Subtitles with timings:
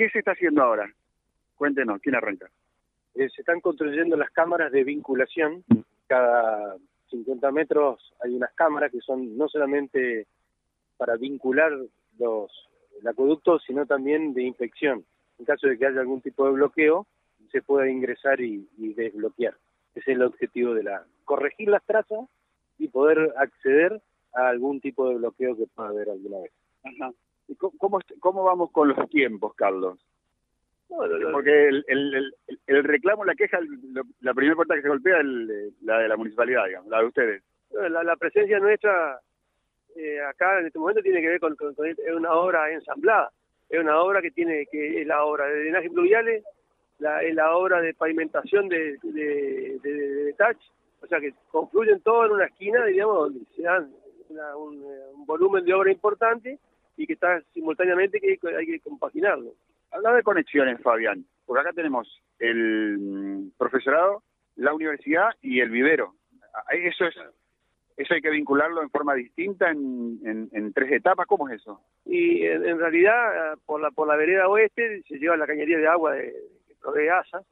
[0.00, 0.90] ¿Qué se está haciendo ahora?
[1.56, 2.50] Cuéntenos, ¿quién arranca?
[3.14, 5.62] Eh, se están construyendo las cámaras de vinculación.
[6.06, 6.78] Cada
[7.10, 10.26] 50 metros hay unas cámaras que son no solamente
[10.96, 11.72] para vincular
[12.18, 12.50] los
[12.98, 15.04] el acueducto, sino también de inspección.
[15.38, 17.06] En caso de que haya algún tipo de bloqueo,
[17.52, 19.52] se pueda ingresar y, y desbloquear.
[19.94, 21.04] Ese es el objetivo de la...
[21.26, 22.26] corregir las trazas
[22.78, 24.00] y poder acceder
[24.32, 26.52] a algún tipo de bloqueo que pueda haber alguna vez.
[26.84, 27.12] Ajá.
[27.50, 29.98] ¿Y cómo, cómo, vamos con los tiempos, Carlos?
[31.32, 32.34] Porque el, el, el,
[32.66, 33.58] el reclamo, la queja,
[34.20, 35.26] la primera puerta que se golpea es
[35.82, 37.42] la de la municipalidad, digamos, la de ustedes.
[37.72, 39.20] La, la presencia nuestra
[39.96, 43.30] eh, acá en este momento tiene que ver con, con- con- es una obra ensamblada,
[43.68, 46.44] es una obra que tiene que es la obra de drenaje pluviales,
[47.00, 49.92] la, es la obra de pavimentación de, de, de,
[50.24, 50.58] de touch,
[51.02, 53.92] o sea que confluyen todo en una esquina, digamos, donde se dan
[54.28, 56.58] una- un, eh, un volumen de obra importante
[57.00, 59.54] y que está simultáneamente que hay que compaginarlo.
[59.90, 62.06] Habla de conexiones, Fabián, porque acá tenemos
[62.38, 64.22] el mm, profesorado,
[64.56, 66.14] la universidad y el vivero.
[66.54, 67.14] Ah, Eso es
[67.96, 71.26] eso hay que vincularlo en forma distinta en, en, en tres etapas.
[71.26, 71.82] ¿Cómo es eso?
[72.06, 75.78] y en, en realidad eh, por la por la vereda oeste se lleva la cañería
[75.78, 76.32] de agua de,
[76.66, 77.42] que provee ASA,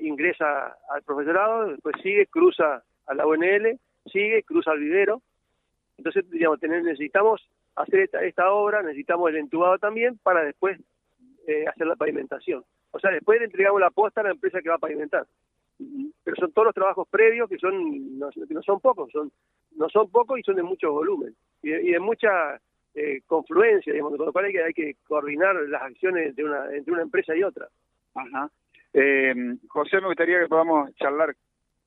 [0.00, 5.20] ingresa al profesorado, después sigue, cruza a la UNL, sigue, cruza al vivero.
[5.98, 7.40] Entonces, digamos, tener, necesitamos
[7.76, 10.78] hacer esta, esta obra, necesitamos el entubado también para después
[11.46, 12.64] eh, hacer la pavimentación.
[12.90, 15.26] O sea, después le entregamos la posta a la empresa que va a pavimentar.
[16.22, 19.32] Pero son todos los trabajos previos que son no, que no son pocos, son
[19.76, 22.60] no son pocos y son de mucho volumen y de, mucha
[22.94, 26.92] eh, confluencia, digamos, con lo hay que, hay que coordinar las acciones de una, entre
[26.92, 27.68] una empresa y otra.
[28.14, 28.50] Ajá.
[28.92, 29.34] Eh,
[29.68, 31.34] José, me gustaría que podamos charlar,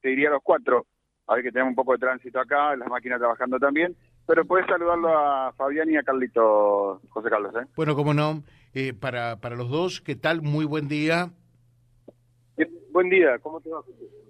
[0.00, 0.86] te diría los cuatro,
[1.26, 3.94] a ver que tenemos un poco de tránsito acá, las máquinas trabajando también,
[4.28, 7.66] pero puedes saludarlo a Fabián y a Carlito, José Carlos, ¿eh?
[7.74, 8.42] Bueno, como no,
[8.74, 10.42] eh, para, para los dos, ¿qué tal?
[10.42, 11.30] Muy buen día.
[12.92, 13.80] Buen día, ¿cómo te va?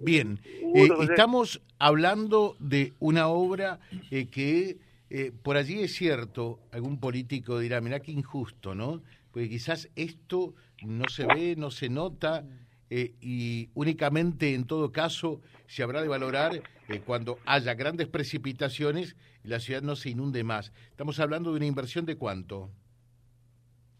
[0.01, 3.81] Bien, eh, estamos hablando de una obra
[4.13, 4.79] eh, que
[5.11, 9.03] eh, por allí es cierto, algún político dirá, mirá qué injusto, ¿no?
[9.33, 10.55] Porque quizás esto
[10.87, 12.45] no se ve, no se nota
[12.91, 16.53] eh, y únicamente en todo caso se habrá de valorar
[16.89, 20.73] eh, cuando haya grandes precipitaciones y la ciudad no se inunde más.
[20.91, 22.71] Estamos hablando de una inversión de cuánto?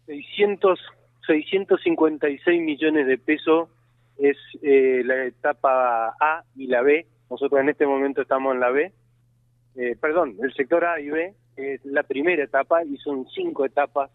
[0.07, 0.79] 600,
[1.27, 3.69] 656 millones de pesos
[4.17, 7.05] es eh, la etapa A y la B.
[7.29, 8.91] Nosotros en este momento estamos en la B.
[9.75, 14.09] Eh, perdón, el sector A y B es la primera etapa y son cinco etapas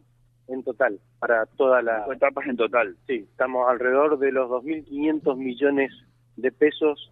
[0.48, 2.00] en total para toda la...
[2.00, 2.96] Cinco etapas en total.
[3.06, 5.92] Sí, estamos alrededor de los 2.500 millones
[6.36, 7.10] de pesos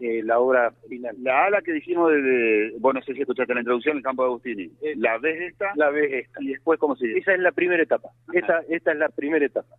[0.00, 1.14] eh, la obra final.
[1.22, 4.28] La ala que dijimos de, bueno, no sé si escuchaste la introducción, el campo de
[4.28, 4.64] Agustini.
[4.82, 6.42] Eh, la ves esta La B es esta.
[6.42, 7.18] y después, ¿cómo sigue?
[7.18, 8.10] Esa es la primera etapa.
[8.32, 9.76] Esta, esta es la primera etapa.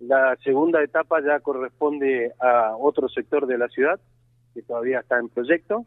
[0.00, 4.00] La segunda etapa ya corresponde a otro sector de la ciudad
[4.52, 5.86] que todavía está en proyecto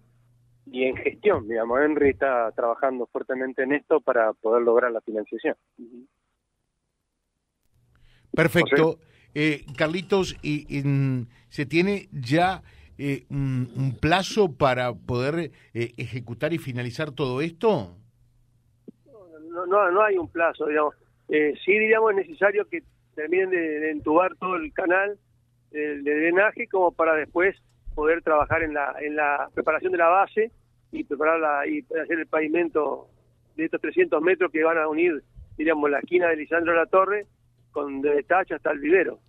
[0.65, 1.47] y en gestión.
[1.47, 5.55] Digamos, Henry está trabajando fuertemente en esto para poder lograr la financiación.
[8.35, 9.00] Perfecto.
[9.34, 12.63] Eh, Carlitos, y, y, mm, ¿se tiene ya
[12.97, 17.97] eh, un, un plazo para poder eh, ejecutar y finalizar todo esto?
[19.50, 20.95] No, no, no hay un plazo, digamos.
[21.28, 22.84] Eh, sí, digamos, es necesario que
[23.16, 25.18] terminen de, de entubar todo el canal
[25.72, 27.53] de drenaje como para después
[27.95, 30.51] poder trabajar en la, en la preparación de la base
[30.94, 33.09] y prepararla y hacer el pavimento
[33.57, 35.22] de estos 300 metros que van a unir,
[35.57, 37.28] diríamos, la esquina de Lisandro de la Torre
[37.75, 39.19] con de Tacha hasta el vivero.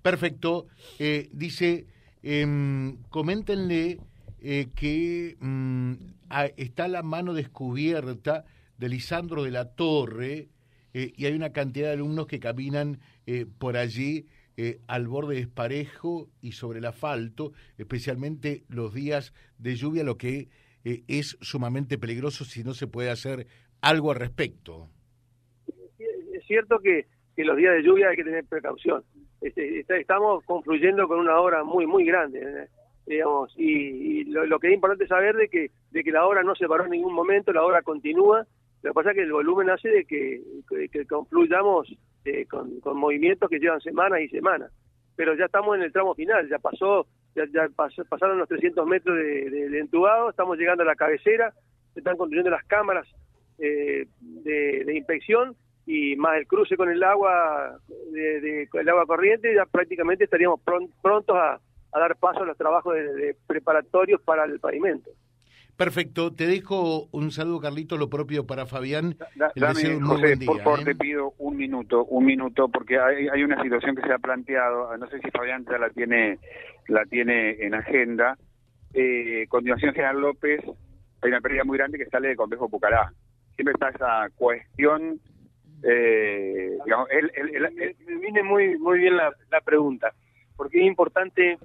[0.00, 0.68] Perfecto.
[1.00, 1.86] Eh, dice,
[2.22, 3.98] em, coméntenle
[4.40, 5.92] eh, que mm,
[6.30, 8.44] ah, está la mano descubierta
[8.78, 10.48] de Lisandro de la Torre
[10.94, 14.26] eh, y hay una cantidad de alumnos que caminan eh, por allí
[14.56, 20.50] eh, al borde desparejo y sobre el asfalto, especialmente los días de lluvia, lo que
[20.84, 23.46] eh, es sumamente peligroso si no se puede hacer
[23.80, 24.90] algo al respecto.
[26.42, 29.02] Es cierto que, que los días de lluvia hay que tener precaución.
[29.40, 32.68] Este, está- estamos confluyendo con una obra muy, muy grande, ¿eh?
[33.06, 36.42] digamos, y, y lo, lo que es importante saber de que, de que la obra
[36.44, 38.46] no se paró en ningún momento, la obra continúa.
[38.82, 40.40] Lo que pasa es que el volumen hace de que,
[41.08, 41.92] confluyamos
[42.24, 44.70] eh, con, movimientos que llevan semanas y semanas.
[45.16, 47.44] Pero ya estamos en el tramo final, ya pasó, ya,
[48.08, 51.52] pasaron los 300 metros de, entubado, estamos llegando a la cabecera,
[51.94, 53.06] se están construyendo las cámaras
[53.58, 55.56] eh, de inspección
[55.86, 57.78] y más el cruce con el agua
[58.12, 61.54] de, de- con el agua corriente ya prácticamente estaríamos pron- prontos a,
[61.92, 65.10] a dar paso a los trabajos de, de preparatorios para el pavimento
[65.76, 69.16] Perfecto, te dejo un saludo, Carlito, lo propio para Fabián.
[69.34, 70.84] Da, dame, José, por favor, ¿eh?
[70.84, 74.94] te pido un minuto, un minuto, porque hay, hay, una situación que se ha planteado,
[74.98, 76.38] no sé si Fabián ya la tiene,
[76.88, 78.36] la tiene en agenda.
[78.92, 80.60] Eh, continuación, General López,
[81.22, 83.10] hay una pérdida muy grande que sale del complejo Pucará.
[83.56, 85.20] Siempre está esa cuestión,
[85.82, 86.78] eh,
[88.06, 90.12] me viene muy, muy bien la, la pregunta,
[90.56, 91.58] porque es importante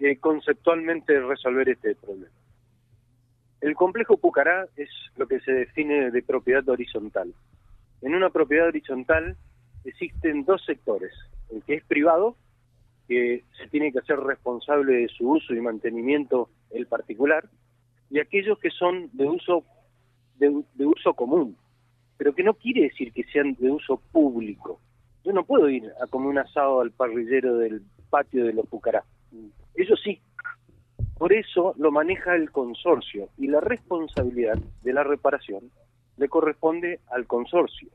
[0.00, 2.32] eh, conceptualmente resolver este problema.
[3.60, 7.32] El complejo Pucará es lo que se define de propiedad horizontal.
[8.00, 9.36] En una propiedad horizontal
[9.84, 11.12] existen dos sectores,
[11.50, 12.36] el que es privado,
[13.06, 17.48] que se tiene que hacer responsable de su uso y mantenimiento el particular,
[18.10, 19.64] y aquellos que son de uso
[20.38, 21.56] de, uso común,
[22.16, 24.80] pero que no quiere decir que sean de uso público.
[25.24, 29.04] Yo no puedo ir a comer un asado al parrillero del patio de los Pucará.
[29.74, 30.20] Eso sí,
[31.16, 35.70] por eso lo maneja el consorcio y la responsabilidad de la reparación
[36.16, 37.88] le corresponde al consorcio.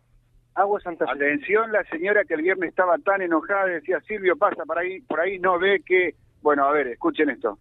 [0.56, 1.12] Agua Santa Fe.
[1.12, 5.20] Atención, la señora que el viernes estaba tan enojada decía, Silvio, pasa por ahí, por
[5.20, 6.16] ahí no ve que...
[6.42, 7.60] Bueno, a ver, escuchen esto.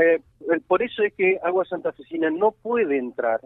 [0.00, 0.20] Eh,
[0.66, 3.40] por eso es que Agua Santa Fecina no puede entrar,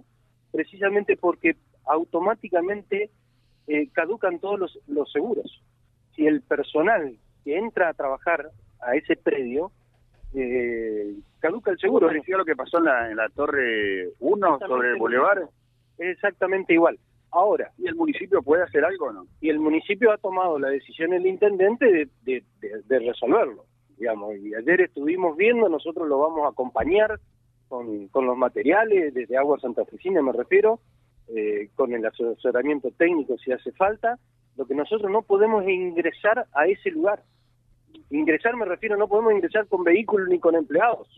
[0.50, 1.56] precisamente porque
[1.86, 3.10] automáticamente
[3.66, 5.62] eh, caducan todos los, los seguros.
[6.14, 8.50] Si el personal que entra a trabajar
[8.80, 9.72] a ese predio
[10.34, 12.06] eh, caduca el seguro.
[12.06, 15.42] ¿Parecía lo que pasó en la, en la Torre 1 sobre el Boulevard?
[15.98, 16.98] Exactamente igual.
[17.30, 17.70] Ahora.
[17.78, 19.26] ¿Y el municipio puede hacer algo o no?
[19.40, 23.64] Y el municipio ha tomado la decisión, el intendente, de, de, resolverlo.
[23.98, 27.18] digamos Y ayer estuvimos viendo, nosotros lo vamos a acompañar
[27.68, 30.80] con, con los materiales, desde Agua Santa Oficina me refiero,
[31.28, 34.18] eh, con el asesoramiento técnico si hace falta.
[34.56, 37.22] Lo que nosotros no podemos es ingresar a ese lugar
[38.10, 41.08] ingresar me refiero, no podemos ingresar con vehículos ni con empleados.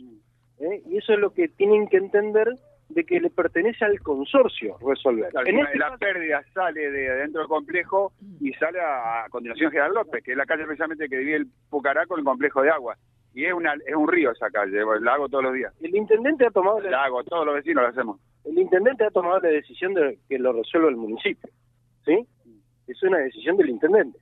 [0.59, 0.83] ¿eh?
[0.87, 2.49] Y eso es lo que tienen que entender
[2.89, 5.33] de que le pertenece al consorcio resolver.
[5.47, 10.23] en este la pérdida sale de adentro del complejo y sale a, continuación General López,
[10.23, 12.97] que es la calle precisamente que divide el Pucará con el complejo de agua.
[13.33, 15.75] Y es, una, es un río esa calle, la hago todos los días.
[15.81, 16.79] El intendente ha tomado...
[16.81, 18.21] La, hago, todos los vecinos lo hacemos.
[18.45, 21.51] El intendente ha tomado la decisión de que lo resuelva el municipio,
[22.05, 22.27] ¿sí?
[22.87, 24.19] Es una decisión del intendente.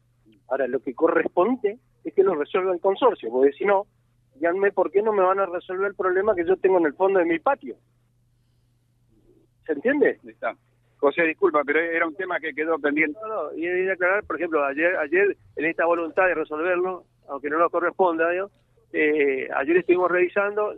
[0.49, 3.87] Ahora, lo que corresponde es que lo resuelva el consorcio, porque si no,
[4.35, 6.95] díganme por qué no me van a resolver el problema que yo tengo en el
[6.95, 7.77] fondo de mi patio.
[9.67, 10.19] ¿Se entiende?
[10.27, 10.57] Está.
[10.99, 13.19] José, disculpa, pero era un tema que quedó pendiente.
[13.23, 17.51] No, no, y de aclarar, por ejemplo, ayer, ayer en esta voluntad de resolverlo, aunque
[17.51, 18.29] no nos corresponda,
[18.93, 20.75] eh, ayer estuvimos revisando,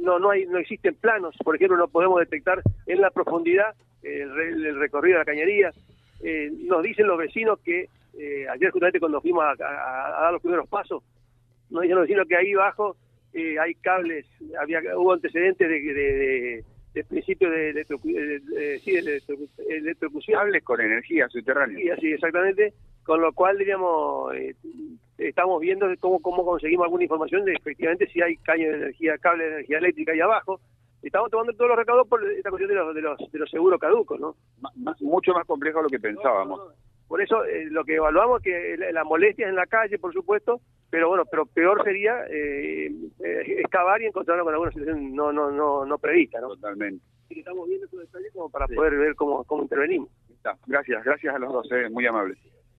[0.00, 4.78] no no hay no existen planos, por ejemplo, no podemos detectar en la profundidad el,
[4.78, 5.72] recorrido de la cañería.
[6.22, 10.68] Eh, nos dicen los vecinos que eh, ayer justamente cuando fuimos a, dar los primeros
[10.68, 11.02] pasos,
[11.70, 12.96] nos dijeron los vecinos que ahí abajo
[13.32, 14.26] eh, hay cables,
[14.58, 16.64] había hubo antecedentes de, de,
[16.94, 17.84] de, principio de, de,
[20.32, 21.96] Cables con energía subterránea.
[22.00, 22.72] Sí, exactamente,
[23.06, 24.54] con lo cual, diríamos, eh,
[25.16, 29.44] estamos viendo cómo, cómo conseguimos alguna información de efectivamente si hay caña de energía, cable
[29.44, 30.60] de energía eléctrica ahí abajo,
[31.02, 33.78] estamos tomando todos los recaudos por esta cuestión de los, de los, de los seguros
[33.78, 34.34] caducos, ¿no?
[35.00, 36.60] mucho más complejo de lo que pensábamos.
[37.06, 40.12] Por eso eh, lo que evaluamos es que la, molestia es en la calle, por
[40.12, 40.60] supuesto,
[40.90, 42.90] pero bueno, pero peor sería eh,
[43.24, 46.48] eh excavar y encontrarnos con alguna situación no no no no prevista, ¿no?
[46.48, 47.04] Totalmente.
[47.28, 50.08] Y estamos viendo esos detalles como para poder ver cómo, cómo intervenimos.
[50.66, 52.38] Gracias, gracias a los dos, eh, muy amables.